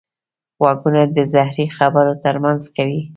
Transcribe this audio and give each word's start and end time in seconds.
غوږونه 0.59 1.01
د 1.15 1.17
زهري 1.33 1.67
خبرو 1.77 2.13
نه 2.23 2.31
منع 2.43 2.63
کوي 2.75 3.01